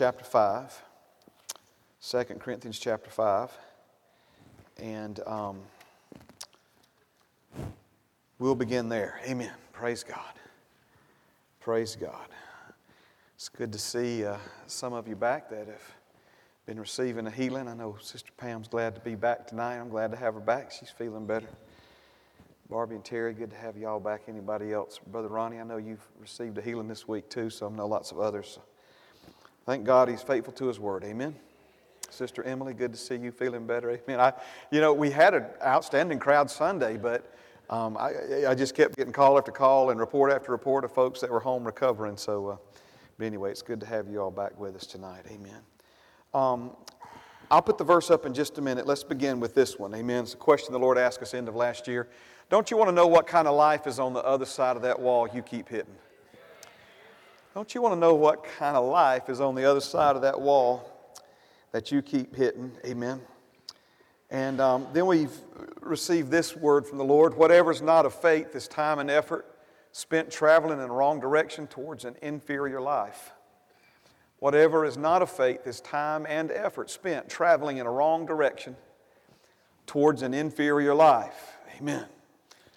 [0.00, 0.82] chapter 5.
[2.00, 3.50] 2 Corinthians chapter 5.
[4.78, 5.60] And um,
[8.38, 9.20] we'll begin there.
[9.26, 9.52] Amen.
[9.74, 10.32] Praise God.
[11.60, 12.28] Praise God.
[13.34, 15.94] It's good to see uh, some of you back that have
[16.64, 17.68] been receiving a healing.
[17.68, 19.76] I know Sister Pam's glad to be back tonight.
[19.76, 20.72] I'm glad to have her back.
[20.72, 21.48] She's feeling better.
[22.70, 24.22] Barbie and Terry, good to have y'all back.
[24.28, 24.98] Anybody else?
[25.08, 28.12] Brother Ronnie, I know you've received a healing this week too, so I know lots
[28.12, 28.60] of others.
[29.70, 31.04] Thank God he's faithful to his word.
[31.04, 31.32] Amen.
[32.10, 33.88] Sister Emily, good to see you feeling better.
[33.92, 34.18] Amen.
[34.18, 34.32] I,
[34.72, 37.32] you know, we had an outstanding crowd Sunday, but
[37.70, 41.20] um, I, I just kept getting call after call and report after report of folks
[41.20, 42.16] that were home recovering.
[42.16, 42.56] So, uh,
[43.16, 45.24] but anyway, it's good to have you all back with us tonight.
[45.30, 45.60] Amen.
[46.34, 46.72] Um,
[47.48, 48.88] I'll put the verse up in just a minute.
[48.88, 49.94] Let's begin with this one.
[49.94, 50.24] Amen.
[50.24, 52.08] It's a question the Lord asked us end of last year.
[52.48, 54.82] Don't you want to know what kind of life is on the other side of
[54.82, 55.94] that wall you keep hitting?
[57.52, 60.22] Don't you want to know what kind of life is on the other side of
[60.22, 60.88] that wall
[61.72, 62.70] that you keep hitting?
[62.86, 63.20] Amen.
[64.30, 65.36] And um, then we've
[65.80, 69.46] received this word from the Lord whatever is not of faith is time and effort
[69.90, 73.32] spent traveling in the wrong direction towards an inferior life.
[74.38, 78.76] Whatever is not of faith is time and effort spent traveling in a wrong direction
[79.86, 81.58] towards an inferior life.
[81.80, 82.06] Amen.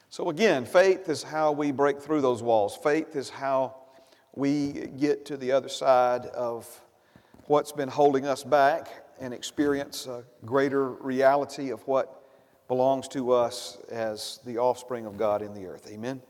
[0.09, 2.75] So, again, faith is how we break through those walls.
[2.75, 3.75] Faith is how
[4.35, 6.67] we get to the other side of
[7.45, 8.87] what's been holding us back
[9.19, 12.23] and experience a greater reality of what
[12.67, 15.87] belongs to us as the offspring of God in the earth.
[15.91, 16.21] Amen.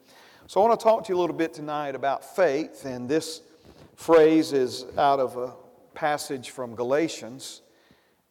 [0.47, 3.41] So, I want to talk to you a little bit tonight about faith, and this
[3.95, 5.53] phrase is out of a
[5.93, 7.61] passage from Galatians.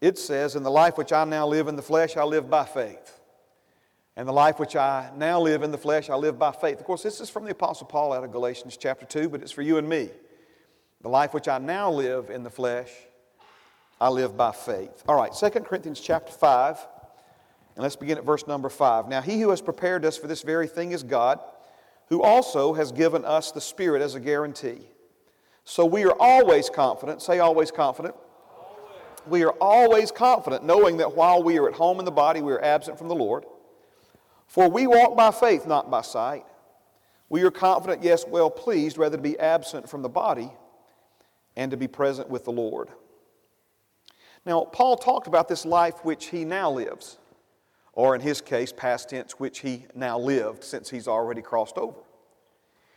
[0.03, 2.67] It says, In the life which I now live in the flesh, I live by
[2.67, 3.20] faith.
[4.16, 6.78] And the life which I now live in the flesh, I live by faith.
[6.78, 9.52] Of course, this is from the Apostle Paul out of Galatians chapter 2, but it's
[9.52, 10.10] for you and me.
[11.00, 12.90] The life which I now live in the flesh,
[13.98, 15.02] I live by faith.
[15.08, 16.86] All right, 2 Corinthians chapter 5,
[17.74, 19.08] and let's begin at verse number 5.
[19.08, 21.40] Now, he who has prepared us for this very thing is God,
[22.08, 24.80] who also has given us the Spirit as a guarantee.
[25.64, 28.14] So we are always confident, say always confident.
[29.27, 32.52] We are always confident, knowing that while we are at home in the body, we
[32.52, 33.45] are absent from the Lord.
[34.52, 36.45] For we walk by faith, not by sight.
[37.30, 40.52] We are confident, yes, well pleased, rather to be absent from the body
[41.57, 42.90] and to be present with the Lord.
[44.45, 47.17] Now, Paul talked about this life which he now lives,
[47.95, 52.01] or in his case, past tense, which he now lived since he's already crossed over.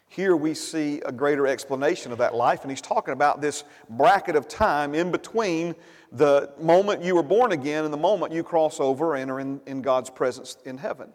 [0.09, 4.35] Here we see a greater explanation of that life, and he's talking about this bracket
[4.35, 5.73] of time in between
[6.11, 9.61] the moment you were born again and the moment you cross over and are in,
[9.65, 11.13] in God's presence in heaven.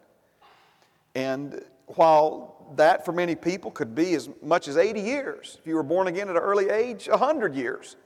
[1.15, 5.75] And while that for many people could be as much as 80 years, if you
[5.75, 7.97] were born again at an early age, 100 years.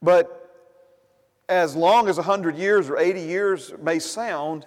[0.00, 0.34] But
[1.48, 4.66] as long as 100 years or 80 years may sound,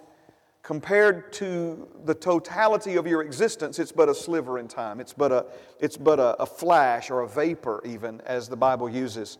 [0.63, 4.99] compared to the totality of your existence, it's but a sliver in time.
[4.99, 5.45] It's but a,
[5.79, 9.37] it's but a, a flash or a vapor, even, as the Bible uses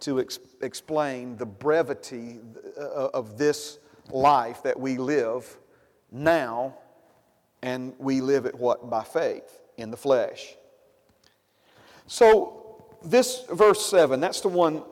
[0.00, 2.40] to ex- explain the brevity
[2.78, 3.78] uh, of this
[4.10, 5.58] life that we live
[6.10, 6.76] now
[7.62, 8.88] and we live it what?
[8.88, 10.54] By faith in the flesh.
[12.06, 14.82] So, this verse 7, that's the one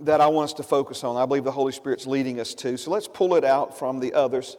[0.00, 1.16] that I want us to focus on.
[1.16, 2.76] I believe the Holy Spirit's leading us to.
[2.76, 4.56] So, let's pull it out from the others.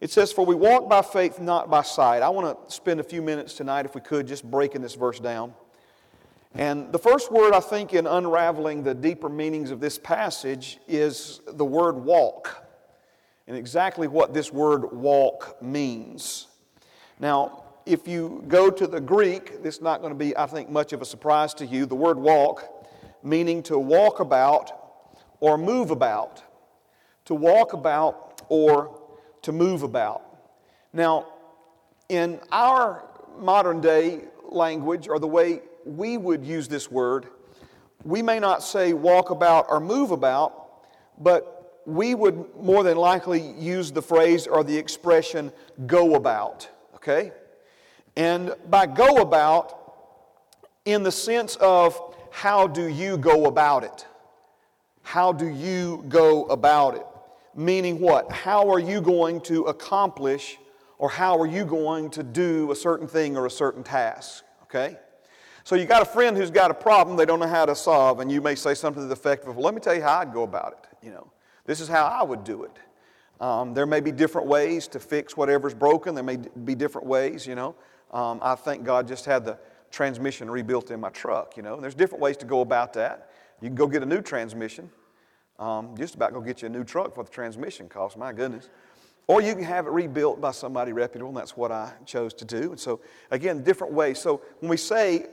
[0.00, 2.22] It says, For we walk by faith, not by sight.
[2.22, 5.18] I want to spend a few minutes tonight, if we could, just breaking this verse
[5.18, 5.54] down.
[6.54, 11.40] And the first word, I think, in unraveling the deeper meanings of this passage is
[11.46, 12.64] the word walk,
[13.46, 16.46] and exactly what this word walk means.
[17.20, 20.70] Now, if you go to the Greek, this is not going to be, I think,
[20.70, 21.86] much of a surprise to you.
[21.86, 22.86] The word walk,
[23.22, 24.70] meaning to walk about
[25.40, 26.42] or move about.
[27.24, 29.00] To walk about or
[29.42, 30.22] to move about.
[30.92, 31.26] Now,
[32.08, 33.04] in our
[33.38, 37.26] modern day language, or the way we would use this word,
[38.04, 40.84] we may not say walk about or move about,
[41.18, 45.50] but we would more than likely use the phrase or the expression
[45.86, 46.68] go about
[47.08, 47.32] okay?
[48.16, 49.74] And by go about,
[50.84, 51.98] in the sense of
[52.30, 54.06] how do you go about it?
[55.02, 57.06] How do you go about it?
[57.54, 58.30] Meaning what?
[58.30, 60.58] How are you going to accomplish
[60.98, 64.44] or how are you going to do a certain thing or a certain task?
[64.64, 64.98] Okay?
[65.64, 68.20] So you got a friend who's got a problem they don't know how to solve,
[68.20, 70.18] and you may say something to the effect of, well, let me tell you how
[70.18, 71.04] I'd go about it.
[71.04, 71.30] You know,
[71.66, 72.72] this is how I would do it.
[73.40, 76.14] Um, there may be different ways to fix whatever's broken.
[76.14, 77.74] There may be different ways, you know.
[78.10, 79.58] Um, I think God just had the
[79.90, 81.74] transmission rebuilt in my truck, you know.
[81.74, 83.30] And there's different ways to go about that.
[83.60, 84.90] You can go get a new transmission.
[85.58, 88.68] Um, just about go get you a new truck for the transmission cost, my goodness.
[89.26, 92.44] Or you can have it rebuilt by somebody reputable, and that's what I chose to
[92.44, 92.70] do.
[92.70, 93.00] And so,
[93.30, 94.18] again, different ways.
[94.18, 95.26] So when we say,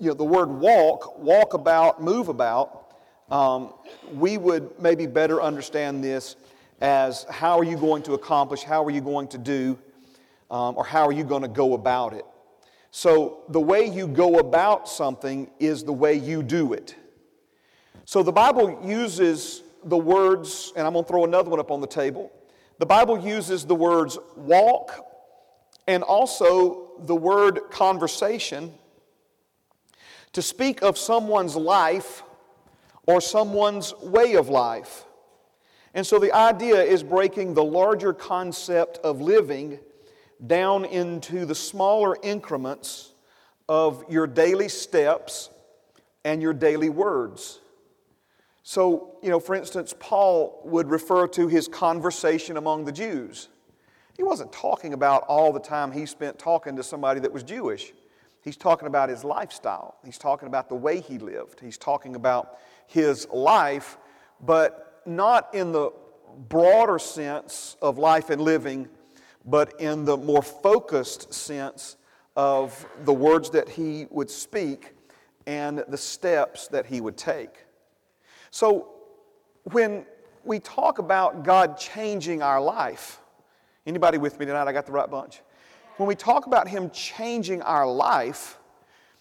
[0.00, 2.94] you know, the word walk, walk about, move about,
[3.30, 3.74] um,
[4.14, 6.36] we would maybe better understand this
[6.80, 9.78] as how are you going to accomplish, how are you going to do,
[10.50, 12.24] um, or how are you going to go about it.
[12.90, 16.94] So the way you go about something is the way you do it.
[18.04, 21.80] So the Bible uses the words, and I'm going to throw another one up on
[21.80, 22.32] the table.
[22.78, 25.04] The Bible uses the words walk
[25.86, 28.72] and also the word conversation
[30.32, 32.22] to speak of someone's life
[33.06, 35.04] or someone's way of life.
[35.98, 39.80] And so the idea is breaking the larger concept of living
[40.46, 43.14] down into the smaller increments
[43.68, 45.50] of your daily steps
[46.22, 47.58] and your daily words.
[48.62, 53.48] So, you know, for instance, Paul would refer to his conversation among the Jews.
[54.16, 57.92] He wasn't talking about all the time he spent talking to somebody that was Jewish.
[58.44, 59.96] He's talking about his lifestyle.
[60.04, 61.58] He's talking about the way he lived.
[61.58, 62.56] He's talking about
[62.86, 63.98] his life,
[64.40, 65.92] but not in the
[66.48, 68.88] broader sense of life and living,
[69.44, 71.96] but in the more focused sense
[72.36, 74.94] of the words that he would speak
[75.46, 77.64] and the steps that he would take.
[78.50, 78.90] So
[79.64, 80.04] when
[80.44, 83.20] we talk about God changing our life,
[83.86, 84.68] anybody with me tonight?
[84.68, 85.42] I got the right bunch.
[85.96, 88.58] When we talk about Him changing our life,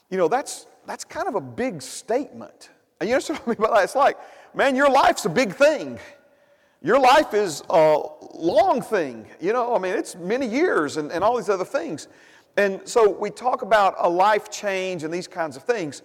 [0.09, 2.69] you know, that's, that's kind of a big statement.
[2.99, 3.83] And you understand what I mean by that?
[3.83, 4.17] It's like,
[4.57, 5.99] man, your life's a big thing.
[6.81, 8.01] Your life is a
[8.33, 9.27] long thing.
[9.39, 12.07] You know, I mean, it's many years and, and all these other things.
[12.57, 16.01] And so we talk about a life change and these kinds of things.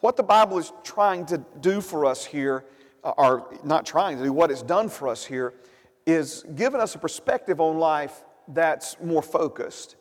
[0.00, 2.64] What the Bible is trying to do for us here,
[3.04, 5.54] uh, or not trying to do, what it's done for us here,
[6.04, 9.94] is giving us a perspective on life that's more focused.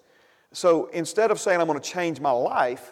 [0.51, 2.91] So instead of saying, I'm going to change my life,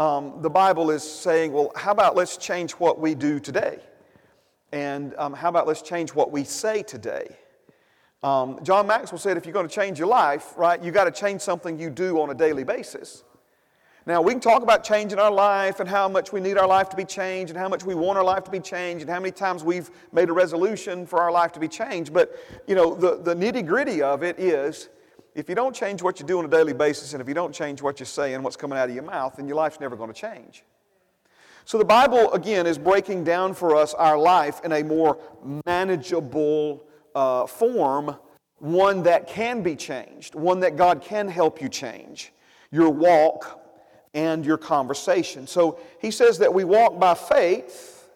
[0.00, 3.78] um, the Bible is saying, well, how about let's change what we do today?
[4.72, 7.36] And um, how about let's change what we say today?
[8.22, 11.10] Um, John Maxwell said, if you're going to change your life, right, you got to
[11.10, 13.22] change something you do on a daily basis.
[14.06, 16.88] Now, we can talk about changing our life and how much we need our life
[16.90, 19.18] to be changed and how much we want our life to be changed and how
[19.18, 22.12] many times we've made a resolution for our life to be changed.
[22.12, 22.36] But,
[22.68, 24.90] you know, the, the nitty gritty of it is
[25.34, 27.52] if you don't change what you do on a daily basis and if you don't
[27.52, 29.96] change what you say and what's coming out of your mouth, then your life's never
[29.96, 30.62] going to change.
[31.66, 35.18] So the Bible, again, is breaking down for us our life in a more
[35.66, 38.16] manageable uh, form,
[38.58, 42.32] one that can be changed, one that God can help you change.
[42.70, 43.60] Your walk,
[44.16, 45.46] and your conversation.
[45.46, 48.08] So he says that we walk by faith,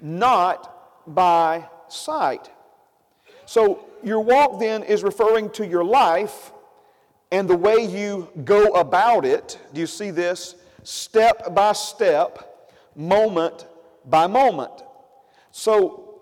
[0.00, 2.50] not by sight.
[3.44, 6.52] So your walk then is referring to your life
[7.30, 9.58] and the way you go about it.
[9.74, 10.54] Do you see this?
[10.84, 12.55] Step by step,
[12.96, 13.66] moment
[14.04, 14.72] by moment.
[15.52, 16.20] So,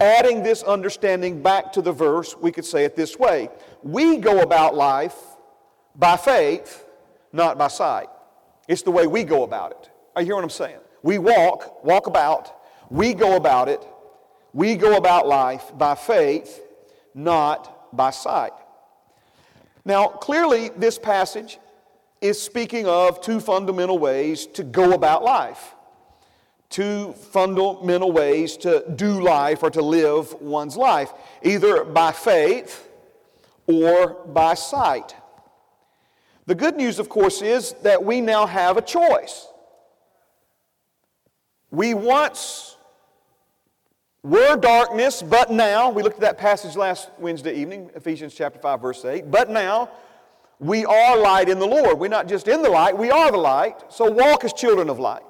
[0.00, 3.50] adding this understanding back to the verse, we could say it this way
[3.82, 5.16] We go about life
[5.96, 6.84] by faith
[7.34, 8.08] not by sight.
[8.68, 9.90] It's the way we go about it.
[10.16, 10.78] I hear what I'm saying?
[11.02, 12.54] We walk, walk about,
[12.88, 13.84] we go about it,
[14.52, 16.62] we go about life by faith,
[17.12, 18.52] not by sight.
[19.84, 21.58] Now, clearly, this passage
[22.24, 25.74] is speaking of two fundamental ways to go about life,
[26.70, 31.12] two fundamental ways to do life or to live one's life,
[31.42, 32.88] either by faith
[33.66, 35.14] or by sight.
[36.46, 39.46] The good news, of course, is that we now have a choice.
[41.70, 42.78] We once
[44.22, 48.80] were darkness, but now, we looked at that passage last Wednesday evening, Ephesians chapter 5,
[48.80, 49.90] verse 8, but now
[50.64, 51.98] we are light in the Lord.
[51.98, 53.92] We're not just in the light, we are the light.
[53.92, 55.22] So walk as children of light.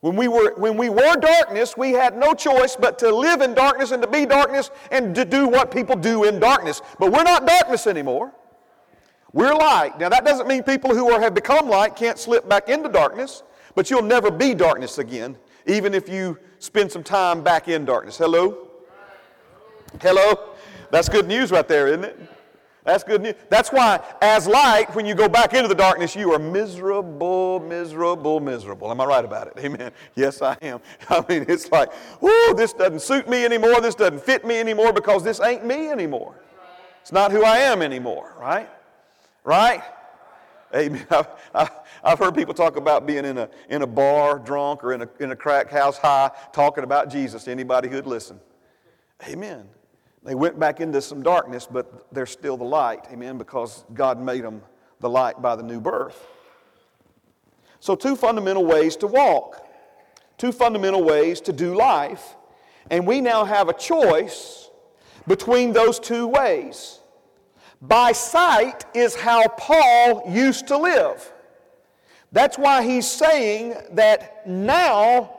[0.00, 3.54] When we, were, when we were darkness, we had no choice but to live in
[3.54, 6.82] darkness and to be darkness and to do what people do in darkness.
[6.98, 8.32] But we're not darkness anymore.
[9.32, 9.98] We're light.
[9.98, 13.44] Now, that doesn't mean people who are, have become light can't slip back into darkness,
[13.74, 18.18] but you'll never be darkness again, even if you spend some time back in darkness.
[18.18, 18.68] Hello?
[20.02, 20.50] Hello?
[20.90, 22.20] That's good news right there, isn't it?
[22.84, 23.34] That's good news.
[23.48, 28.40] That's why, as light, when you go back into the darkness, you are miserable, miserable,
[28.40, 28.90] miserable.
[28.90, 29.54] Am I right about it?
[29.58, 29.92] Amen.
[30.16, 30.80] Yes, I am.
[31.08, 33.80] I mean, it's like, whoo, this doesn't suit me anymore.
[33.80, 36.34] This doesn't fit me anymore because this ain't me anymore.
[37.02, 38.68] It's not who I am anymore, right?
[39.44, 39.82] Right?
[40.74, 41.06] Amen.
[41.10, 41.70] I've, I've,
[42.02, 45.08] I've heard people talk about being in a, in a bar drunk or in a,
[45.20, 48.40] in a crack house high talking about Jesus to anybody who'd listen.
[49.28, 49.68] Amen.
[50.24, 53.06] They went back into some darkness, but they're still the light.
[53.12, 53.38] Amen.
[53.38, 54.62] Because God made them
[55.00, 56.26] the light by the new birth.
[57.80, 59.66] So, two fundamental ways to walk,
[60.38, 62.36] two fundamental ways to do life.
[62.90, 64.70] And we now have a choice
[65.26, 67.00] between those two ways.
[67.80, 71.32] By sight is how Paul used to live.
[72.30, 75.38] That's why he's saying that now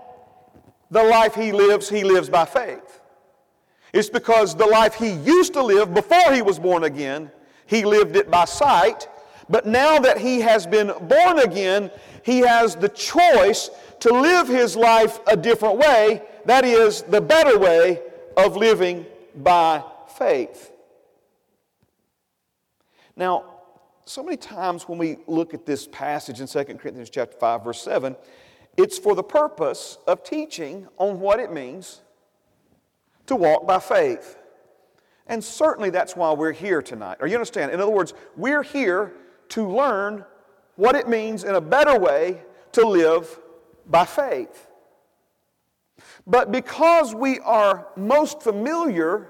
[0.92, 2.93] the life he lives, he lives by faith.
[3.94, 7.32] It's because the life he used to live before he was born again,
[7.68, 9.08] he lived it by sight.
[9.50, 11.92] But now that he has been born again,
[12.24, 13.70] he has the choice
[14.00, 16.24] to live his life a different way.
[16.46, 18.02] That is, the better way
[18.36, 19.84] of living by
[20.18, 20.72] faith.
[23.16, 23.46] Now,
[24.06, 27.82] so many times when we look at this passage in 2 Corinthians chapter 5 verse
[27.82, 28.16] 7,
[28.76, 32.02] it's for the purpose of teaching on what it means
[33.28, 34.38] to walk by faith.
[35.28, 37.18] And certainly that's why we're here tonight.
[37.22, 37.72] Are you understand?
[37.72, 39.14] In other words, we're here
[39.50, 40.26] to learn
[40.76, 42.42] what it means in a better way
[42.74, 43.40] to live
[43.88, 44.68] by faith.
[46.26, 49.30] But because we are most familiar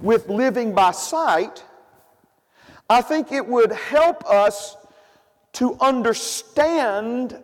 [0.00, 1.64] with living by sight,
[2.88, 4.76] I think it would help us
[5.54, 7.42] to understand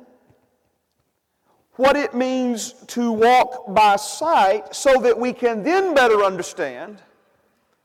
[1.76, 6.98] what it means to walk by sight so that we can then better understand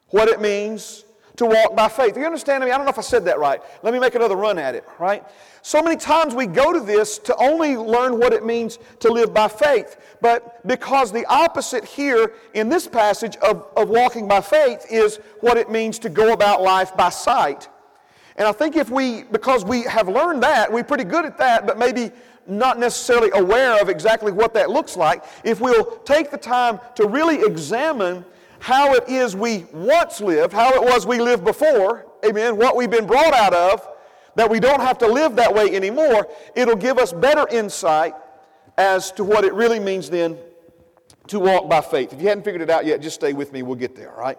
[0.09, 1.05] what it means
[1.37, 2.15] to walk by faith.
[2.17, 2.71] You understand me?
[2.71, 3.61] I don't know if I said that right.
[3.83, 5.23] Let me make another run at it, right?
[5.61, 9.33] So many times we go to this to only learn what it means to live
[9.33, 9.97] by faith.
[10.21, 15.57] But because the opposite here in this passage of, of walking by faith is what
[15.57, 17.69] it means to go about life by sight.
[18.37, 21.67] And I think if we, because we have learned that, we're pretty good at that,
[21.67, 22.11] but maybe
[22.51, 27.07] not necessarily aware of exactly what that looks like, if we'll take the time to
[27.07, 28.25] really examine
[28.59, 32.91] how it is we once lived, how it was we lived before, amen, what we've
[32.91, 33.87] been brought out of,
[34.35, 38.13] that we don't have to live that way anymore, it'll give us better insight
[38.77, 40.37] as to what it really means then
[41.27, 42.13] to walk by faith.
[42.13, 44.19] If you hadn't figured it out yet, just stay with me, we'll get there, all
[44.19, 44.37] right?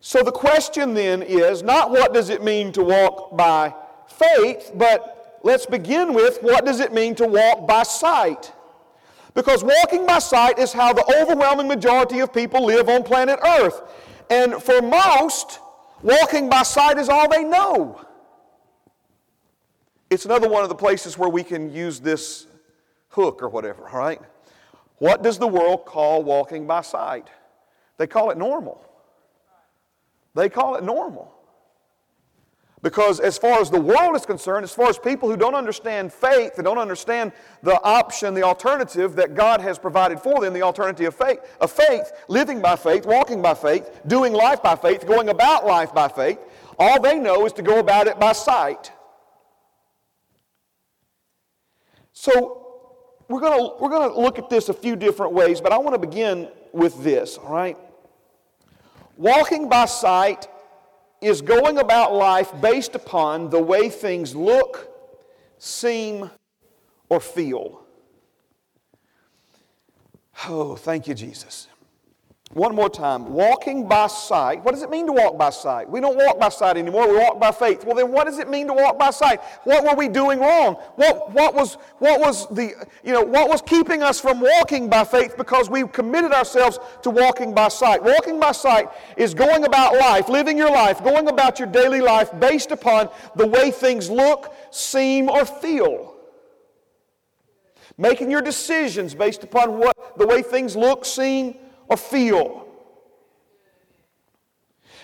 [0.00, 3.74] So the question then is not what does it mean to walk by
[4.08, 8.52] faith, but let's begin with what does it mean to walk by sight?
[9.34, 13.82] Because walking by sight is how the overwhelming majority of people live on planet Earth.
[14.28, 15.58] And for most,
[16.02, 18.00] walking by sight is all they know.
[20.10, 22.46] It's another one of the places where we can use this
[23.08, 24.20] hook or whatever, all right?
[24.98, 27.28] What does the world call walking by sight?
[27.96, 28.84] They call it normal.
[30.34, 31.31] They call it normal.
[32.82, 36.12] Because as far as the world is concerned, as far as people who don't understand
[36.12, 37.30] faith, they don't understand
[37.62, 41.70] the option, the alternative that God has provided for them, the alternative of faith, of
[41.70, 46.08] faith, living by faith, walking by faith, doing life by faith, going about life by
[46.08, 46.40] faith,
[46.76, 48.90] all they know is to go about it by sight.
[52.12, 52.88] So
[53.28, 55.94] we're going we're going to look at this a few different ways, but I want
[55.94, 57.78] to begin with this, all right?
[59.16, 60.48] Walking by sight
[61.22, 64.90] is going about life based upon the way things look,
[65.58, 66.30] seem,
[67.08, 67.84] or feel.
[70.48, 71.68] Oh, thank you, Jesus.
[72.54, 73.32] One more time.
[73.32, 74.62] Walking by sight.
[74.62, 75.88] What does it mean to walk by sight?
[75.88, 77.08] We don't walk by sight anymore.
[77.08, 77.82] We walk by faith.
[77.82, 79.40] Well, then what does it mean to walk by sight?
[79.64, 80.74] What were we doing wrong?
[80.96, 85.04] What, what, was, what was the, you know, what was keeping us from walking by
[85.04, 88.02] faith because we committed ourselves to walking by sight?
[88.02, 92.38] Walking by sight is going about life, living your life, going about your daily life
[92.38, 96.16] based upon the way things look, seem, or feel.
[97.96, 101.56] Making your decisions based upon what the way things look, seem,
[101.88, 102.66] or feel.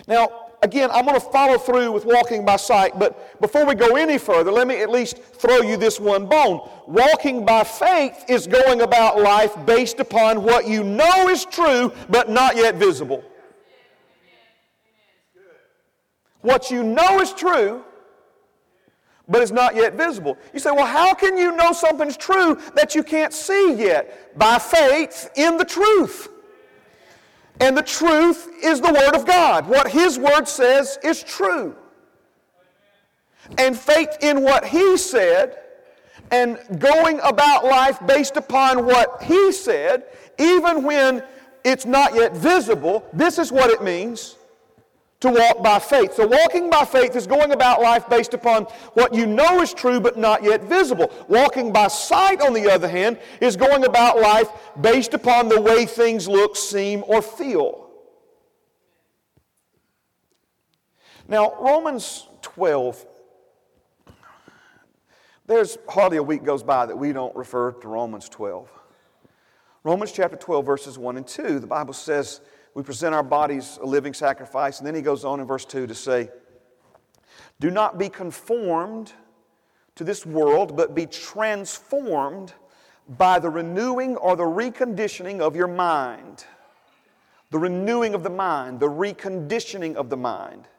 [0.07, 3.95] Now, again, I'm going to follow through with walking by sight, but before we go
[3.95, 6.67] any further, let me at least throw you this one bone.
[6.87, 12.29] Walking by faith is going about life based upon what you know is true, but
[12.29, 13.23] not yet visible.
[16.41, 17.83] What you know is true,
[19.27, 20.37] but it's not yet visible.
[20.53, 24.37] You say, well, how can you know something's true that you can't see yet?
[24.37, 26.29] By faith in the truth.
[27.59, 29.67] And the truth is the Word of God.
[29.67, 31.75] What His Word says is true.
[33.57, 35.57] And faith in what He said
[36.31, 40.03] and going about life based upon what He said,
[40.37, 41.23] even when
[41.63, 44.37] it's not yet visible, this is what it means
[45.21, 46.13] to walk by faith.
[46.13, 49.99] So, walking by faith is going about life based upon what you know is true
[49.99, 51.11] but not yet visible.
[51.27, 54.49] Walking by sight, on the other hand, is going about life
[54.79, 57.89] based upon the way things look, seem, or feel.
[61.27, 63.05] Now, Romans 12,
[65.45, 68.67] there's hardly a week goes by that we don't refer to Romans 12.
[69.83, 72.41] Romans chapter 12, verses 1 and 2, the Bible says,
[72.79, 74.77] we present our bodies a living sacrifice.
[74.77, 76.29] And then he goes on in verse 2 to say,
[77.59, 79.11] Do not be conformed
[79.95, 82.53] to this world, but be transformed
[83.17, 86.45] by the renewing or the reconditioning of your mind.
[87.51, 90.69] The renewing of the mind, the reconditioning of the mind.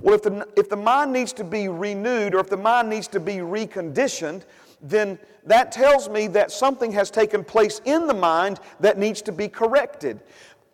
[0.00, 3.06] Well, if the, if the mind needs to be renewed or if the mind needs
[3.08, 4.42] to be reconditioned,
[4.80, 9.32] then that tells me that something has taken place in the mind that needs to
[9.32, 10.20] be corrected.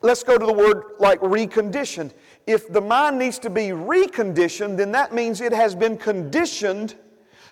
[0.00, 2.12] Let's go to the word like reconditioned.
[2.46, 6.94] If the mind needs to be reconditioned, then that means it has been conditioned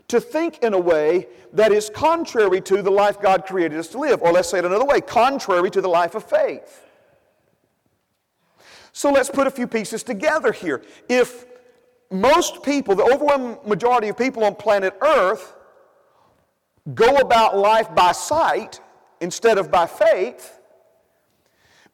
[0.09, 3.99] to think in a way that is contrary to the life God created us to
[3.99, 4.23] live.
[4.23, 6.85] Or let's say it another way contrary to the life of faith.
[8.93, 10.83] So let's put a few pieces together here.
[11.09, 11.45] If
[12.11, 15.55] most people, the overwhelming majority of people on planet Earth,
[16.95, 18.81] go about life by sight
[19.21, 20.56] instead of by faith,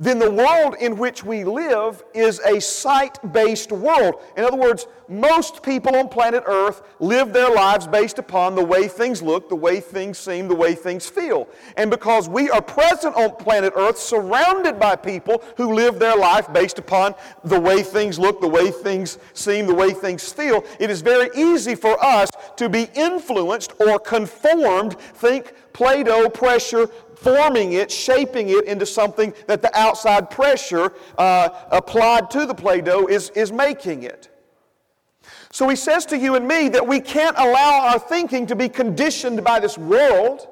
[0.03, 4.17] then the world in which we live is a sight based world.
[4.37, 8.89] In other words, most people on planet Earth live their lives based upon the way
[8.89, 11.47] things look, the way things seem, the way things feel.
[11.77, 16.53] And because we are present on planet Earth, surrounded by people who live their life
[16.53, 20.91] based upon the way things look, the way things seem, the way things feel, it
[20.91, 24.99] is very easy for us to be influenced or conformed.
[24.99, 26.89] Think Play Doh, pressure
[27.23, 32.81] forming it, shaping it into something that the outside pressure uh, applied to the Play
[32.81, 34.29] Doh is, is making it.
[35.51, 38.69] So he says to you and me that we can't allow our thinking to be
[38.69, 40.49] conditioned by this world.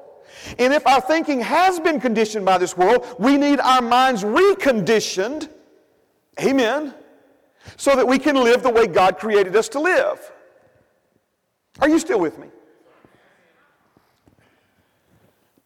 [0.59, 5.49] And if our thinking has been conditioned by this world, we need our minds reconditioned.
[6.39, 6.93] Amen.
[7.77, 10.31] So that we can live the way God created us to live.
[11.79, 12.47] Are you still with me?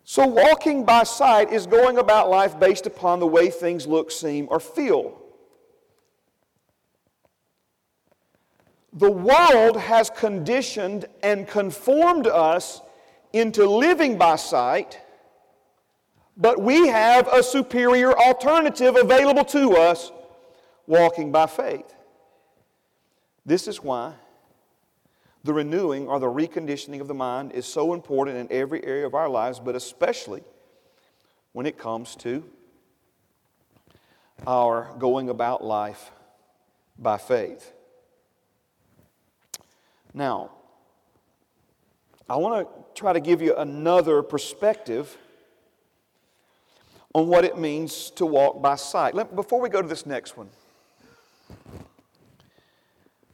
[0.08, 4.48] So, walking by sight is going about life based upon the way things look, seem,
[4.52, 5.20] or feel.
[8.94, 12.82] The world has conditioned and conformed us
[13.34, 15.02] into living by sight,
[16.38, 20.12] but we have a superior alternative available to us
[20.86, 21.96] walking by faith.
[23.44, 24.14] This is why
[25.46, 29.14] the renewing or the reconditioning of the mind is so important in every area of
[29.14, 30.44] our lives, but especially
[31.54, 32.44] when it comes to
[34.48, 36.12] our going about life
[36.98, 37.74] by faith.
[40.16, 40.50] Now,
[42.28, 45.16] I want to try to give you another perspective
[47.14, 49.14] on what it means to walk by sight.
[49.14, 50.50] Let, before we go to this next one,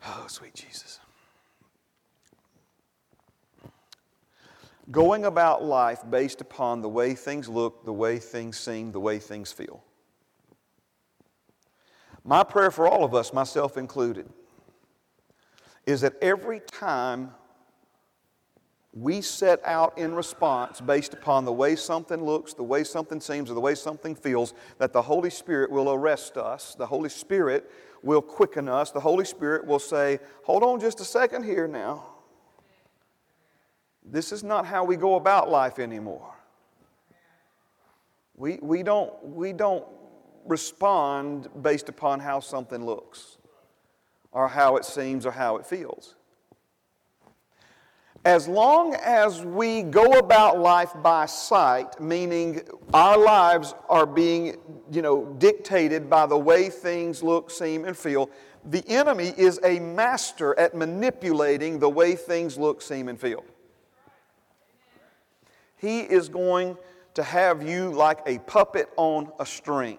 [0.06, 1.00] oh, sweet Jesus.
[4.92, 9.20] Going about life based upon the way things look, the way things seem, the way
[9.20, 9.84] things feel.
[12.24, 14.30] My prayer for all of us, myself included,
[15.86, 17.32] is that every time
[18.94, 23.50] we set out in response based upon the way something looks, the way something seems,
[23.50, 26.76] or the way something feels, that the Holy Spirit will arrest us.
[26.76, 27.72] The Holy Spirit
[28.04, 28.92] will quicken us.
[28.92, 32.11] The Holy Spirit will say, Hold on just a second here now.
[34.04, 36.34] This is not how we go about life anymore.
[38.36, 39.86] We, we, don't, we don't
[40.46, 43.38] respond based upon how something looks
[44.32, 46.16] or how it seems or how it feels.
[48.24, 52.62] As long as we go about life by sight, meaning
[52.94, 54.58] our lives are being,
[54.92, 58.30] you know, dictated by the way things look, seem, and feel,
[58.64, 63.44] the enemy is a master at manipulating the way things look, seem, and feel.
[65.82, 66.78] He is going
[67.16, 69.98] to have you like a puppet on a string.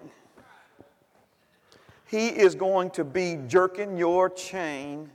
[2.07, 5.11] He is going to be jerking your chain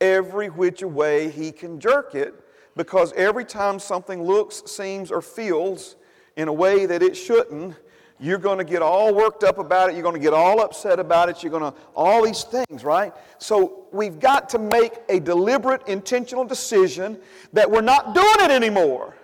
[0.00, 2.32] every which way he can jerk it
[2.76, 5.96] because every time something looks, seems, or feels
[6.36, 7.74] in a way that it shouldn't,
[8.20, 9.94] you're going to get all worked up about it.
[9.94, 11.42] You're going to get all upset about it.
[11.42, 13.12] You're going to, all these things, right?
[13.38, 17.18] So we've got to make a deliberate, intentional decision
[17.52, 19.17] that we're not doing it anymore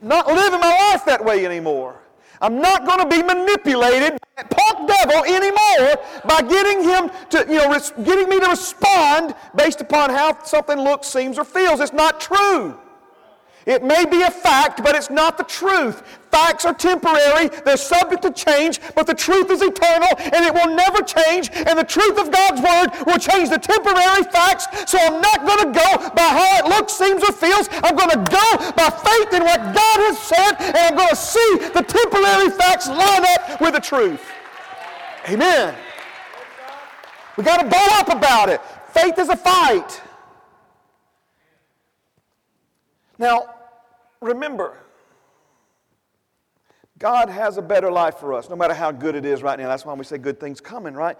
[0.00, 2.00] not living my life that way anymore.
[2.42, 7.52] I'm not going to be manipulated by that punk devil anymore by getting him to,
[7.52, 11.80] you know, res- getting me to respond based upon how something looks, seems, or feels.
[11.80, 12.78] It's not true.
[13.70, 16.02] It may be a fact, but it's not the truth.
[16.32, 20.74] Facts are temporary, they're subject to change, but the truth is eternal and it will
[20.74, 21.50] never change.
[21.54, 24.66] And the truth of God's Word will change the temporary facts.
[24.90, 27.68] So I'm not going to go by how it looks, seems, or feels.
[27.84, 31.14] I'm going to go by faith in what God has said, and I'm going to
[31.14, 34.26] see the temporary facts line up with the truth.
[35.28, 35.76] Amen.
[37.36, 38.60] We got to bow up about it.
[38.88, 40.02] Faith is a fight.
[43.16, 43.59] Now,
[44.20, 44.76] remember,
[46.98, 49.68] God has a better life for us, no matter how good it is right now.
[49.68, 51.16] That's why we say good things coming, right?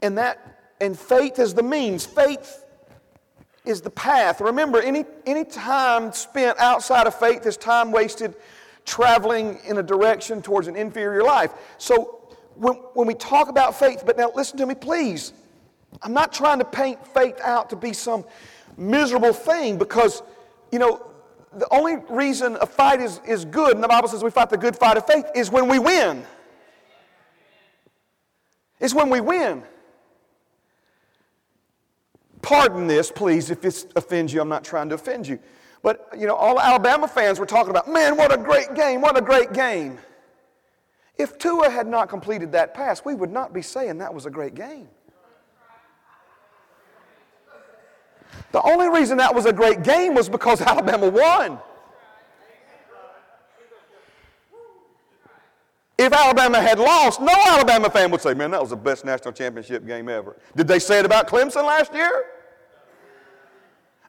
[0.00, 2.06] And that, and faith is the means.
[2.06, 2.64] Faith
[3.64, 4.40] is the path.
[4.40, 8.36] Remember, any, any time spent outside of faith is time wasted
[8.84, 11.50] traveling in a direction towards an inferior life.
[11.78, 15.32] So when, when we talk about faith, but now listen to me, please.
[16.02, 18.24] I'm not trying to paint faith out to be some
[18.76, 20.22] miserable thing because,
[20.70, 21.10] you know,
[21.56, 24.58] the only reason a fight is, is good, and the Bible says we fight the
[24.58, 26.24] good fight of faith, is when we win.
[28.80, 29.62] It's when we win.
[32.42, 34.40] Pardon this, please, if this offends you.
[34.40, 35.38] I'm not trying to offend you.
[35.82, 39.16] But, you know, all Alabama fans were talking about, man, what a great game, what
[39.16, 39.98] a great game.
[41.16, 44.30] If Tua had not completed that pass, we would not be saying that was a
[44.30, 44.88] great game.
[48.56, 51.58] The only reason that was a great game was because Alabama won.
[55.98, 59.34] If Alabama had lost, no Alabama fan would say, man, that was the best national
[59.34, 60.38] championship game ever.
[60.56, 62.24] Did they say it about Clemson last year?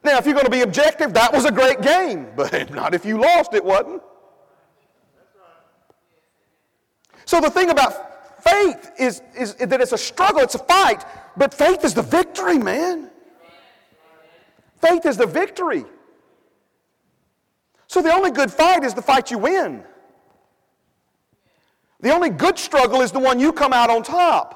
[0.02, 3.04] Now, if you're going to be objective, that was a great game, but not if
[3.04, 4.02] you lost, it wasn't.
[7.26, 11.04] So the thing about faith is, is that it's a struggle, it's a fight,
[11.36, 13.12] but faith is the victory, man.
[14.82, 15.86] Faith is the victory.
[17.88, 19.84] So the only good fight is the fight you win.
[22.00, 24.54] The only good struggle is the one you come out on top.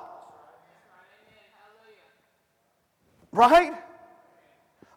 [3.32, 3.74] Right?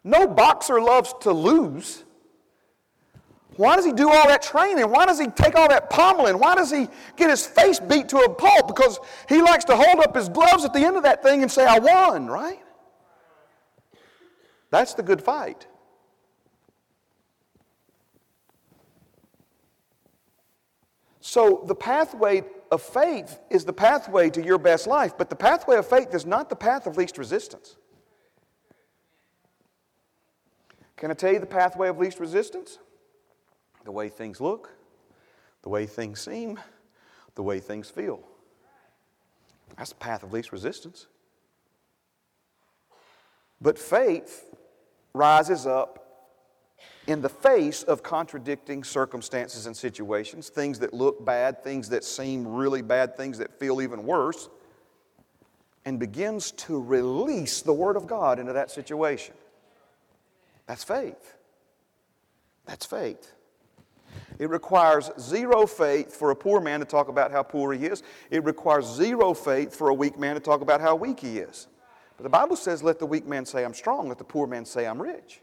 [0.03, 2.03] No boxer loves to lose.
[3.55, 4.83] Why does he do all that training?
[4.91, 6.37] Why does he take all that pommeling?
[6.37, 8.67] Why does he get his face beat to a pulp?
[8.67, 11.49] Because he likes to hold up his gloves at the end of that thing and
[11.49, 12.64] say, I won, right?
[14.75, 15.67] That's the good fight.
[21.21, 25.77] So, the pathway of faith is the pathway to your best life, but the pathway
[25.77, 27.77] of faith is not the path of least resistance.
[30.97, 32.77] Can I tell you the pathway of least resistance?
[33.85, 34.71] The way things look,
[35.61, 36.59] the way things seem,
[37.35, 38.19] the way things feel.
[39.77, 41.07] That's the path of least resistance.
[43.61, 44.51] But faith
[45.15, 46.01] rises up
[47.07, 52.47] in the face of contradicting circumstances and situations, things that look bad, things that seem
[52.47, 54.49] really bad, things that feel even worse,
[55.85, 59.35] and begins to release the Word of God into that situation.
[60.65, 61.35] That's faith.
[62.65, 63.31] That's faith.
[64.39, 68.01] It requires zero faith for a poor man to talk about how poor he is.
[68.31, 71.67] It requires zero faith for a weak man to talk about how weak he is.
[72.17, 74.65] But the Bible says, let the weak man say, I'm strong, let the poor man
[74.65, 75.41] say, I'm rich.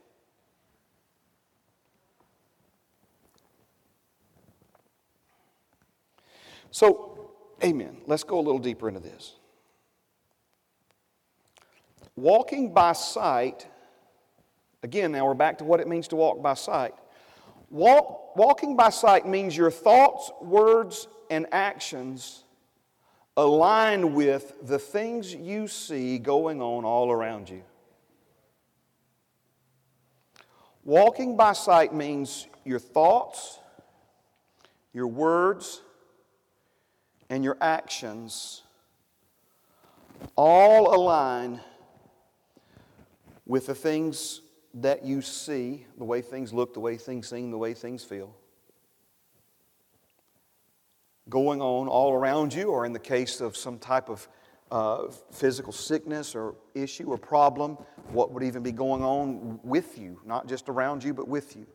[6.71, 7.31] So,
[7.63, 7.99] amen.
[8.07, 9.35] Let's go a little deeper into this.
[12.17, 13.67] Walking by sight,
[14.83, 16.95] again, now we're back to what it means to walk by sight.
[17.69, 22.45] Walk, walking by sight means your thoughts, words, and actions
[23.37, 27.62] align with the things you see going on all around you.
[30.85, 33.61] Walking by sight means your thoughts,
[34.92, 35.81] your words,
[37.31, 38.62] and your actions
[40.37, 41.61] all align
[43.47, 44.42] with the things
[44.75, 48.35] that you see, the way things look, the way things seem, the way things feel
[51.29, 54.29] going on all around you, or in the case of some type of
[54.71, 57.77] uh, physical sickness or issue or problem,
[58.11, 61.67] what would even be going on with you, not just around you, but with you.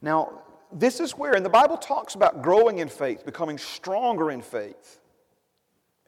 [0.00, 4.42] Now, this is where, and the Bible talks about growing in faith, becoming stronger in
[4.42, 5.00] faith.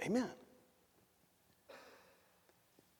[0.02, 0.30] Amen.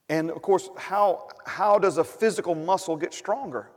[0.09, 3.70] And of course, how, how does a physical muscle get stronger?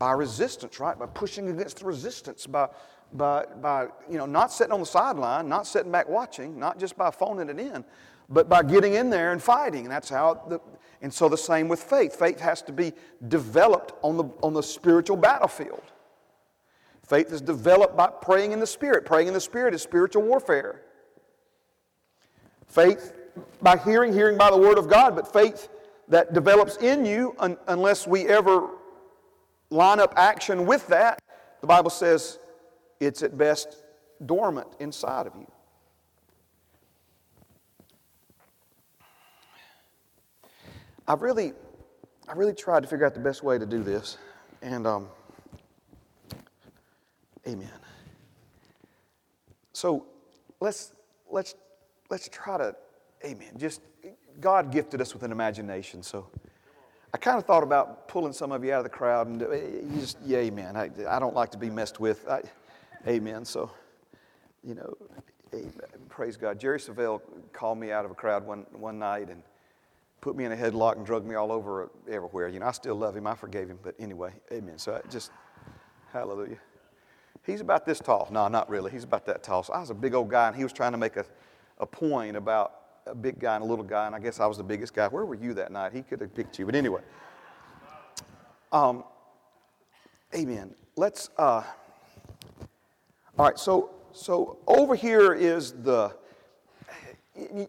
[0.00, 0.98] By resistance, right?
[0.98, 2.70] By pushing against the resistance, by,
[3.12, 6.96] by, by you know, not sitting on the sideline, not sitting back watching, not just
[6.96, 7.84] by phoning it in,
[8.30, 9.84] but by getting in there and fighting.
[9.84, 10.58] And that's how the,
[11.02, 12.16] and so the same with faith.
[12.16, 12.94] Faith has to be
[13.28, 15.82] developed on the, on the spiritual battlefield.
[17.06, 19.04] Faith is developed by praying in the Spirit.
[19.04, 20.80] Praying in the Spirit is spiritual warfare.
[22.66, 23.12] Faith
[23.60, 25.68] by hearing, hearing by the Word of God, but faith
[26.08, 28.70] that develops in you, un- unless we ever
[29.70, 31.20] line up action with that,
[31.60, 32.38] the Bible says
[32.98, 33.76] it's at best
[34.26, 35.50] dormant inside of you.
[41.08, 41.54] I've really,
[42.28, 44.18] I really tried to figure out the best way to do this,
[44.62, 45.08] and um,
[47.48, 47.68] amen.
[49.72, 50.06] So
[50.60, 50.92] let's
[51.28, 51.54] let's
[52.10, 52.76] let's try to,
[53.24, 53.54] amen.
[53.56, 53.80] Just
[54.40, 56.28] God gifted us with an imagination, so
[57.12, 59.50] I kind of thought about pulling some of you out of the crowd and uh,
[59.52, 60.76] you just, yeah, amen.
[60.76, 62.28] I, I don't like to be messed with.
[62.28, 62.42] I,
[63.06, 63.44] amen.
[63.44, 63.70] So,
[64.62, 64.96] you know,
[65.52, 65.72] amen.
[66.08, 66.60] praise God.
[66.60, 67.20] Jerry Savelle
[67.52, 69.42] called me out of a crowd one, one night and
[70.20, 72.48] put me in a headlock and drug me all over everywhere.
[72.48, 73.26] You know, I still love him.
[73.26, 73.78] I forgave him.
[73.82, 74.78] But anyway, amen.
[74.78, 75.32] So I just,
[76.12, 76.58] hallelujah.
[77.44, 78.28] He's about this tall.
[78.30, 78.92] No, not really.
[78.92, 79.64] He's about that tall.
[79.64, 81.24] So I was a big old guy and he was trying to make a,
[81.78, 82.79] a point about
[83.10, 85.08] a big guy and a little guy, and I guess I was the biggest guy.
[85.08, 85.92] Where were you that night?
[85.92, 86.66] He could have picked you.
[86.66, 87.02] But anyway,
[88.72, 89.04] um,
[90.34, 90.74] amen.
[90.96, 91.62] Let's, uh,
[93.38, 96.14] all right, so, so over here is the,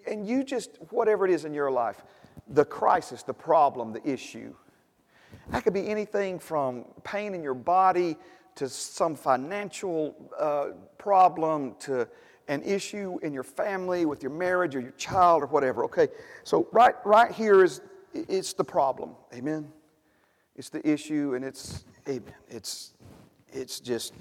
[0.07, 2.03] and you just, whatever it is in your life,
[2.49, 4.53] the crisis, the problem, the issue.
[5.49, 8.17] That could be anything from pain in your body
[8.55, 12.07] to some financial uh, problem to
[12.51, 15.85] an issue in your family, with your marriage, or your child, or whatever.
[15.85, 16.09] Okay,
[16.43, 17.79] so right, right here is
[18.13, 19.11] it's the problem.
[19.33, 19.71] Amen.
[20.57, 22.33] It's the issue, and it's amen.
[22.49, 22.93] It's
[23.53, 24.13] it's just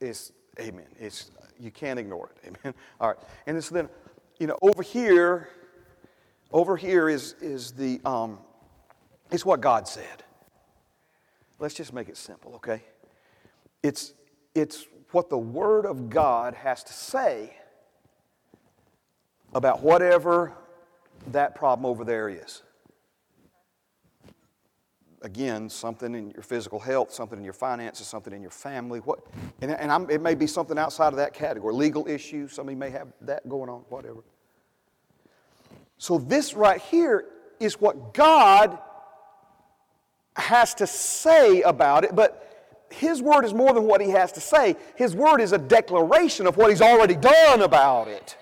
[0.00, 0.86] it's amen.
[0.98, 1.30] It's
[1.60, 2.48] you can't ignore it.
[2.48, 2.74] Amen.
[3.00, 3.90] All right, and so then,
[4.38, 5.50] you know, over here,
[6.50, 8.38] over here is is the um,
[9.30, 10.24] it's what God said.
[11.58, 12.82] Let's just make it simple, okay?
[13.82, 14.14] It's
[14.54, 17.56] it's what the Word of God has to say
[19.54, 20.52] about whatever
[21.28, 22.62] that problem over there is.
[25.22, 28.98] Again, something in your physical health, something in your finances, something in your family.
[28.98, 29.20] What,
[29.62, 31.72] and and it may be something outside of that category.
[31.72, 34.22] Legal issues, somebody may have that going on, whatever.
[35.96, 37.24] So, this right here
[37.58, 38.78] is what God
[40.36, 42.53] has to say about it, but
[42.90, 44.76] his word is more than what he has to say.
[44.96, 48.36] His word is a declaration of what he's already done about it.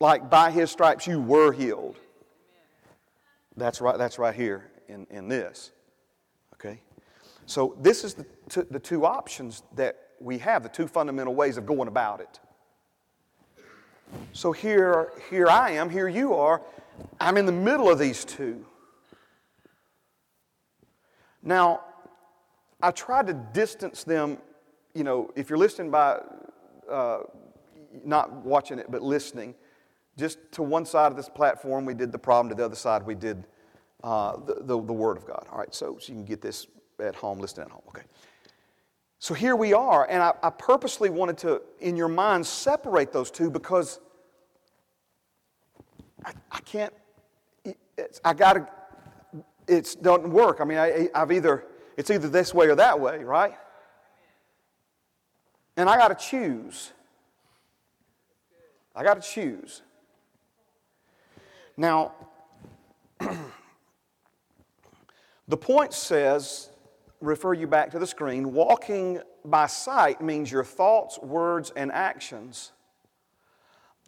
[0.00, 1.96] Like by his stripes you were healed.
[3.56, 5.70] That's right, that's right here in, in this.
[6.54, 6.80] Okay?
[7.46, 11.56] So this is the, t- the two options that we have, the two fundamental ways
[11.56, 12.40] of going about it.
[14.32, 16.62] So here, here I am, here you are.
[17.20, 18.64] I'm in the middle of these two.
[21.42, 21.80] Now,
[22.82, 24.38] I tried to distance them,
[24.94, 26.20] you know, if you're listening by
[26.90, 27.20] uh,
[28.04, 29.54] not watching it but listening,
[30.16, 33.04] just to one side of this platform we did the problem, to the other side
[33.04, 33.46] we did
[34.04, 35.46] uh, the, the, the, Word of God.
[35.50, 36.66] All right, so, so you can get this
[37.00, 37.82] at home, listening at home.
[37.88, 38.02] Okay.
[39.18, 43.30] So here we are, and I, I purposely wanted to, in your mind, separate those
[43.30, 44.00] two because
[46.24, 46.92] I, I can't,
[48.24, 48.66] I got to
[49.68, 50.60] it doesn't work.
[50.60, 51.64] I mean, I, I've either,
[51.96, 53.54] it's either this way or that way, right?
[55.76, 56.92] And I got to choose.
[58.94, 59.82] I got to choose.
[61.76, 62.12] Now,
[65.48, 66.70] the point says,
[67.20, 72.72] refer you back to the screen, walking by sight means your thoughts, words, and actions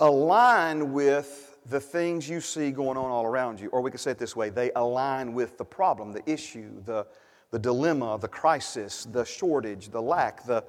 [0.01, 3.69] align with the things you see going on all around you.
[3.69, 7.07] Or we could say it this way they align with the problem, the issue, the,
[7.51, 10.65] the dilemma, the crisis, the shortage, the lack, the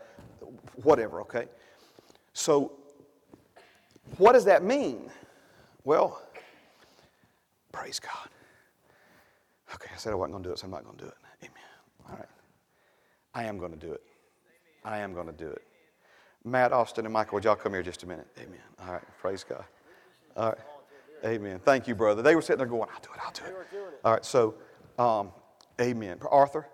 [0.84, 1.48] whatever, okay?
[2.34, 2.74] So,
[4.18, 5.10] what does that mean?
[5.84, 6.22] Well,
[7.72, 8.30] praise God.
[9.74, 11.10] Okay, I said I wasn't going to do it, so I'm not going to do
[11.10, 11.18] it.
[11.42, 12.10] Amen.
[12.10, 12.30] All right.
[13.34, 14.02] I am going to do it.
[14.84, 15.64] I am going to do it.
[16.44, 18.28] Matt, Austin, and Michael, would y'all come here just a minute?
[18.38, 18.60] Amen.
[18.86, 19.04] All right.
[19.20, 19.66] Praise God.
[20.38, 20.58] All right.
[21.26, 21.60] Amen.
[21.64, 22.22] Thank you, brother.
[22.22, 23.56] They were sitting there going, I'll do it, I'll do it.
[24.04, 24.56] All right, so,
[25.00, 25.32] um,
[25.82, 26.20] amen.
[26.30, 26.68] Arthur,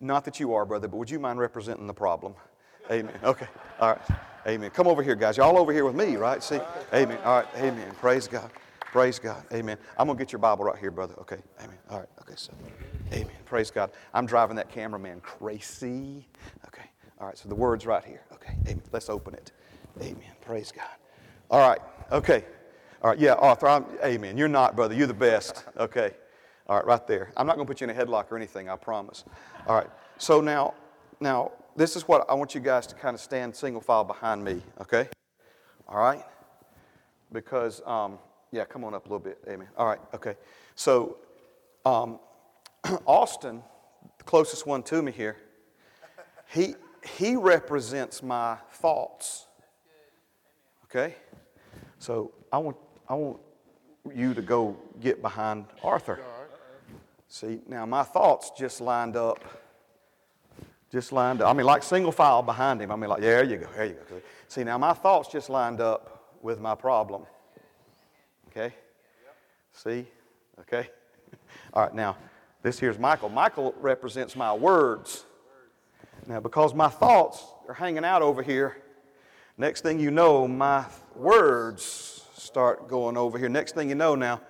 [0.00, 2.34] not that you are, brother, but would you mind representing the problem?
[2.90, 3.14] Amen.
[3.24, 3.46] Okay.
[3.80, 4.00] All right.
[4.46, 4.70] Amen.
[4.70, 5.36] Come over here, guys.
[5.36, 6.42] Y'all over here with me, right?
[6.42, 6.60] See?
[6.92, 7.18] Amen.
[7.24, 7.46] All right.
[7.56, 7.92] Amen.
[8.00, 8.50] Praise God.
[8.92, 9.44] Praise God.
[9.52, 9.78] Amen.
[9.96, 11.14] I'm going to get your Bible right here, brother.
[11.20, 11.38] Okay.
[11.60, 11.78] Amen.
[11.88, 12.08] All right.
[12.20, 12.52] Okay, so.
[13.12, 13.30] Amen.
[13.44, 13.90] Praise God.
[14.12, 16.26] I'm driving that cameraman crazy.
[16.66, 16.90] Okay.
[17.20, 17.38] All right.
[17.38, 18.22] So the word's right here.
[18.32, 18.54] Okay.
[18.66, 18.82] Amen.
[18.90, 19.52] Let's open it.
[20.00, 20.32] Amen.
[20.40, 20.86] Praise God.
[21.50, 21.80] All right.
[22.10, 22.44] Okay.
[23.02, 23.18] All right.
[23.18, 23.68] Yeah, Arthur.
[23.68, 24.38] I'm, amen.
[24.38, 24.94] You're not, brother.
[24.94, 25.64] You're the best.
[25.76, 26.12] Okay.
[26.68, 26.86] All right.
[26.86, 27.32] Right there.
[27.36, 28.68] I'm not going to put you in a headlock or anything.
[28.68, 29.24] I promise.
[29.66, 29.90] All right.
[30.18, 30.74] So now,
[31.20, 34.44] now this is what I want you guys to kind of stand single file behind
[34.44, 34.62] me.
[34.80, 35.08] Okay.
[35.88, 36.24] All right.
[37.32, 38.18] Because um,
[38.52, 39.38] yeah, come on up a little bit.
[39.48, 39.68] Amen.
[39.76, 40.00] All right.
[40.14, 40.36] Okay.
[40.76, 41.16] So
[41.84, 42.20] um,
[43.06, 43.62] Austin,
[44.18, 45.36] the closest one to me here,
[46.46, 49.46] he he represents my thoughts.
[50.84, 51.16] Okay?
[51.98, 52.76] So I want,
[53.12, 53.40] I want
[54.14, 56.18] you to go get behind Arthur.
[57.28, 59.44] See, now my thoughts just lined up.
[60.90, 61.50] Just lined up.
[61.50, 62.90] I mean, like single file behind him.
[62.90, 64.22] I mean, like, yeah, there you go, there you go.
[64.48, 67.26] See, now my thoughts just lined up with my problem.
[68.48, 68.74] Okay?
[69.74, 70.06] See?
[70.60, 70.88] Okay?
[71.74, 72.16] All right, now,
[72.62, 73.28] this here's Michael.
[73.28, 75.26] Michael represents my words.
[76.26, 78.78] Now, because my thoughts are hanging out over here,
[79.58, 83.48] next thing you know, my words start going over here.
[83.48, 84.40] Next thing you know, now,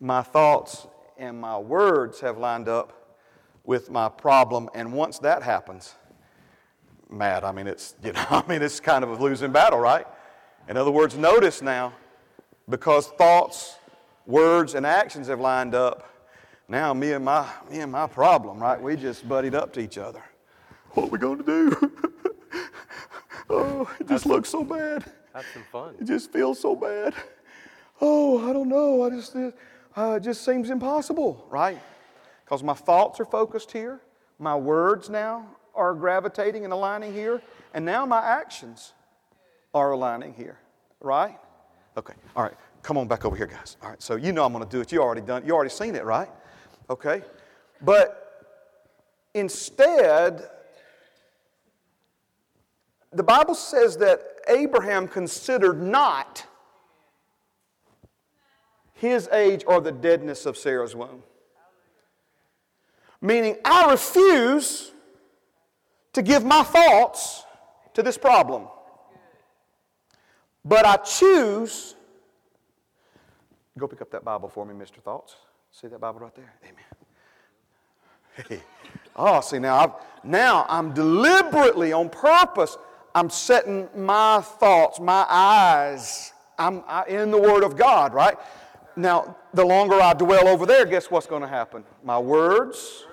[0.00, 0.86] my thoughts
[1.18, 3.18] and my words have lined up
[3.64, 4.68] with my problem.
[4.74, 5.94] And once that happens,
[7.10, 10.06] mad, I mean, it's, you know, I mean, it's kind of a losing battle, right?
[10.68, 11.92] In other words, notice now,
[12.68, 13.76] because thoughts,
[14.26, 16.08] words, and actions have lined up,
[16.68, 18.80] now me and my, me and my problem, right?
[18.80, 20.22] We just buddied up to each other.
[20.92, 21.92] What are we going to do?
[23.50, 25.04] oh, it just looks so bad.
[25.34, 25.94] Have some fun.
[26.00, 27.14] It just feels so bad.
[28.00, 29.02] Oh, I don't know.
[29.02, 31.80] I just, uh, it just seems impossible, right?
[32.44, 34.00] Because my thoughts are focused here.
[34.38, 37.40] My words now are gravitating and aligning here.
[37.74, 38.92] And now my actions
[39.72, 40.58] are aligning here,
[41.00, 41.38] right?
[41.96, 42.54] Okay, all right.
[42.82, 43.76] Come on back over here, guys.
[43.82, 44.90] All right, so you know I'm going to do it.
[44.90, 45.46] You already done.
[45.46, 46.28] You already seen it, right?
[46.90, 47.22] Okay,
[47.80, 48.58] but
[49.34, 50.48] instead,
[53.12, 56.46] the Bible says that Abraham considered not
[58.94, 61.22] his age or the deadness of Sarah's womb.
[63.20, 64.92] Meaning, I refuse
[66.12, 67.44] to give my thoughts
[67.94, 68.68] to this problem.
[70.64, 71.96] But I choose.
[73.78, 74.96] Go pick up that Bible for me, Mr.
[75.02, 75.36] Thoughts.
[75.70, 76.52] See that Bible right there?
[76.62, 76.84] Amen.
[78.48, 78.62] Hey.
[79.16, 79.92] Oh, see now, I've,
[80.24, 82.76] now I'm deliberately on purpose
[83.14, 88.36] I'm setting my thoughts, my eyes, I'm I, in the Word of God, right?
[88.96, 91.84] Now, the longer I dwell over there, guess what's going to happen?
[92.02, 93.04] My words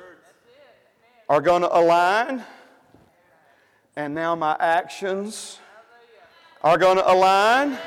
[1.28, 2.44] are going to align,
[3.96, 5.60] and now my actions
[6.64, 7.78] are going to align.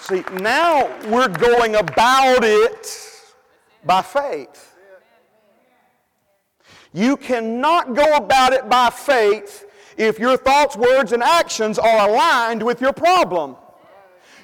[0.00, 3.10] See, now we're going about it
[3.84, 4.75] by faith.
[6.96, 9.66] You cannot go about it by faith
[9.98, 13.54] if your thoughts, words, and actions are aligned with your problem.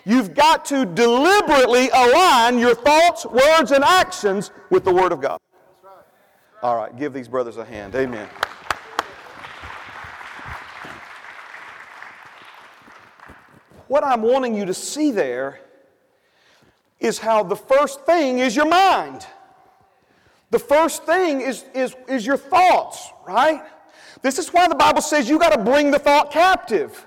[0.04, 5.40] You've got to deliberately align your thoughts, words, and actions with the Word of God.
[6.62, 7.94] All right, give these brothers a hand.
[7.94, 8.28] Amen.
[13.88, 15.58] What I'm wanting you to see there
[17.00, 19.26] is how the first thing is your mind.
[20.52, 23.62] The first thing is, is, is your thoughts, right?
[24.20, 27.06] This is why the Bible says you got to bring the thought captive.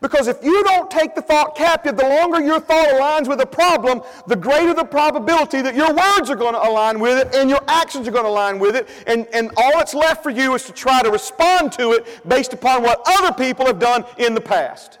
[0.00, 3.46] Because if you don't take the thought captive, the longer your thought aligns with a
[3.46, 7.50] problem, the greater the probability that your words are going to align with it and
[7.50, 8.88] your actions are going to align with it.
[9.06, 12.54] And, and all that's left for you is to try to respond to it based
[12.54, 14.98] upon what other people have done in the past.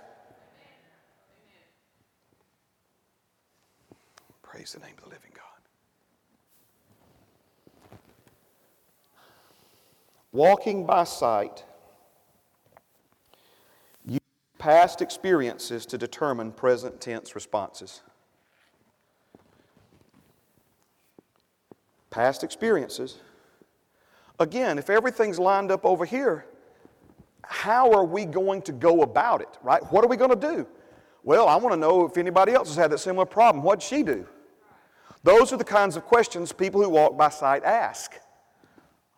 [4.42, 5.40] Praise the name of the living God.
[10.32, 11.64] Walking by sight,
[14.04, 14.20] use
[14.58, 18.02] past experiences to determine present tense responses.
[22.10, 23.18] Past experiences.
[24.38, 26.46] Again, if everything's lined up over here,
[27.42, 29.82] how are we going to go about it, right?
[29.92, 30.66] What are we going to do?
[31.24, 33.64] Well, I want to know if anybody else has had that similar problem.
[33.64, 34.26] What'd she do?
[35.22, 38.14] Those are the kinds of questions people who walk by sight ask.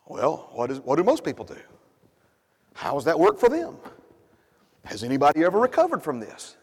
[0.07, 1.57] Well, what, is, what do most people do?
[2.75, 3.77] How does that work for them?
[4.85, 6.57] Has anybody ever recovered from this?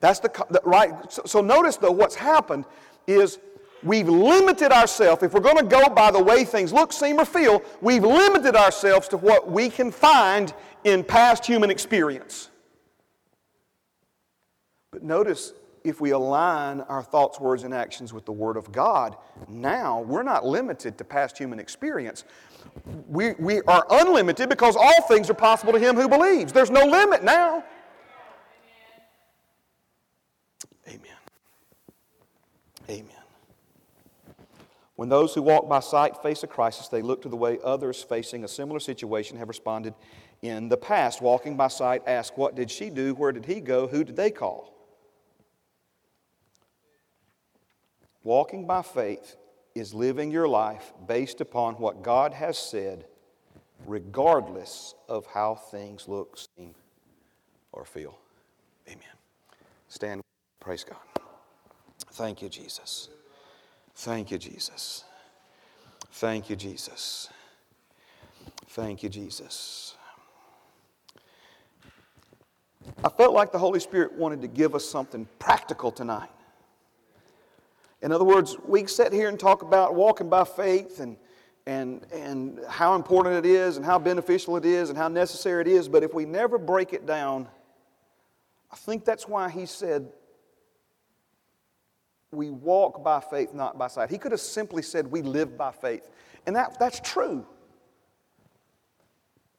[0.00, 1.10] That's the, the right.
[1.12, 2.64] So, so notice though, what's happened
[3.06, 3.38] is
[3.82, 5.22] we've limited ourselves.
[5.22, 8.56] If we're going to go by the way things look, seem, or feel, we've limited
[8.56, 12.50] ourselves to what we can find in past human experience.
[14.90, 15.52] But notice
[15.84, 19.16] if we align our thoughts, words, and actions with the Word of God,
[19.48, 22.24] now we're not limited to past human experience.
[23.06, 26.54] We, we are unlimited because all things are possible to him who believes.
[26.54, 27.62] There's no limit now.
[30.88, 31.00] Amen.
[32.88, 33.08] Amen.
[34.96, 38.02] When those who walk by sight face a crisis, they look to the way others
[38.02, 39.92] facing a similar situation have responded
[40.40, 41.20] in the past.
[41.20, 43.12] Walking by sight, ask, What did she do?
[43.14, 43.86] Where did he go?
[43.86, 44.73] Who did they call?
[48.24, 49.36] Walking by faith
[49.74, 53.04] is living your life based upon what God has said,
[53.86, 56.74] regardless of how things look, seem,
[57.70, 58.18] or feel.
[58.88, 59.02] Amen.
[59.88, 60.22] Stand.
[60.58, 60.96] Praise God.
[62.12, 63.10] Thank you, Jesus.
[63.94, 65.04] Thank you, Jesus.
[66.12, 67.28] Thank you, Jesus.
[68.68, 69.96] Thank you, Jesus.
[73.02, 76.30] I felt like the Holy Spirit wanted to give us something practical tonight.
[78.04, 81.16] In other words, we sit here and talk about walking by faith and,
[81.66, 85.68] and, and how important it is and how beneficial it is and how necessary it
[85.68, 87.48] is, but if we never break it down,
[88.70, 90.06] I think that's why he said,
[92.30, 94.10] we walk by faith, not by sight.
[94.10, 96.06] He could have simply said, we live by faith.
[96.46, 97.46] And that, that's true.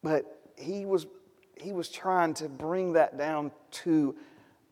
[0.04, 0.24] But
[0.56, 1.08] he was,
[1.60, 3.50] he was trying to bring that down
[3.82, 4.14] to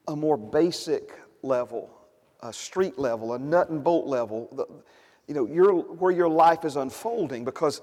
[0.07, 1.11] a more basic
[1.43, 1.91] level
[2.45, 4.67] a street level, a nut and bolt level, the,
[5.27, 7.45] you know, your, where your life is unfolding.
[7.45, 7.81] Because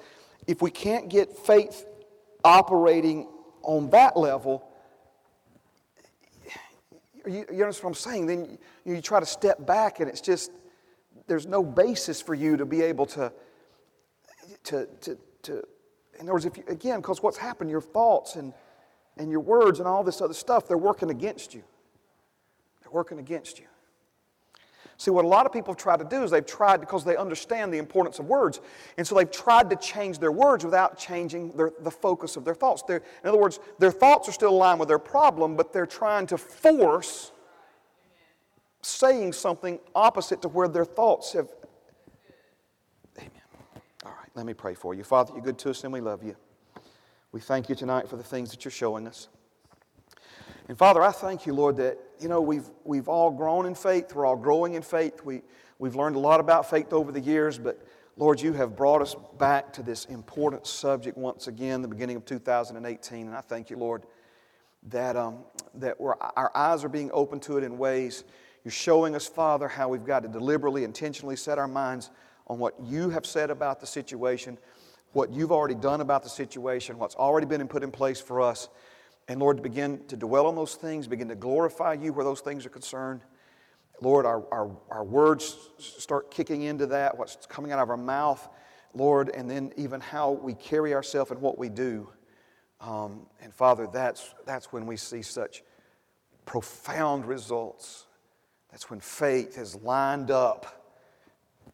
[0.47, 1.85] if we can't get faith
[2.43, 3.27] operating
[3.63, 4.63] on that level,
[7.25, 8.25] you, you understand what I'm saying?
[8.27, 10.51] Then you, you try to step back and it's just,
[11.27, 13.33] there's no basis for you to be able to,
[14.65, 15.63] to, to, to
[16.19, 18.53] in other words, if you, again, because what's happened, your thoughts and,
[19.17, 21.63] and your words and all this other stuff, they're working against you.
[22.83, 23.65] They're working against you.
[25.01, 27.17] See, what a lot of people have tried to do is they've tried, because they
[27.17, 28.61] understand the importance of words,
[28.99, 32.53] and so they've tried to change their words without changing their, the focus of their
[32.53, 32.83] thoughts.
[32.83, 36.27] They're, in other words, their thoughts are still aligned with their problem, but they're trying
[36.27, 37.31] to force
[38.83, 41.47] saying something opposite to where their thoughts have.
[43.17, 43.31] Amen.
[44.05, 45.03] All right, let me pray for you.
[45.03, 46.35] Father, you're good to us and we love you.
[47.31, 49.29] We thank you tonight for the things that you're showing us.
[50.67, 54.13] And Father, I thank you, Lord, that, you know, we've, we've all grown in faith.
[54.13, 55.21] We're all growing in faith.
[55.23, 55.41] We,
[55.79, 57.83] we've learned a lot about faith over the years, but
[58.17, 62.25] Lord, you have brought us back to this important subject once again, the beginning of
[62.25, 63.27] 2018.
[63.27, 64.03] And I thank you, Lord,
[64.89, 65.39] that, um,
[65.75, 68.23] that our eyes are being opened to it in ways.
[68.63, 72.11] You're showing us, Father, how we've got to deliberately, intentionally set our minds
[72.47, 74.57] on what you have said about the situation,
[75.13, 78.69] what you've already done about the situation, what's already been put in place for us.
[79.31, 82.41] And Lord, to begin to dwell on those things, begin to glorify you where those
[82.41, 83.21] things are concerned.
[84.01, 88.49] Lord, our, our, our words start kicking into that, what's coming out of our mouth,
[88.93, 92.09] Lord, and then even how we carry ourselves and what we do.
[92.81, 95.63] Um, and Father, that's, that's when we see such
[96.43, 98.07] profound results.
[98.69, 100.99] That's when faith has lined up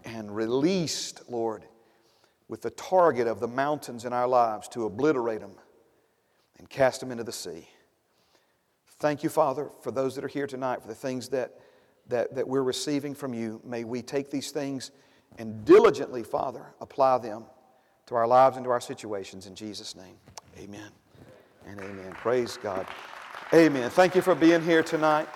[0.05, 1.64] and released, Lord,
[2.49, 5.55] with the target of the mountains in our lives to obliterate them
[6.58, 7.68] and cast them into the sea.
[8.99, 11.60] Thank you, Father, for those that are here tonight, for the things that,
[12.08, 13.62] that, that we're receiving from you.
[13.64, 14.91] May we take these things
[15.38, 17.45] and diligently, Father, apply them
[18.08, 19.45] to our lives and to our situations.
[19.45, 20.16] In Jesus' name,
[20.58, 20.89] amen
[21.68, 22.12] and amen.
[22.14, 22.88] Praise God.
[23.53, 23.89] Amen.
[23.89, 25.28] Thank you for being here tonight.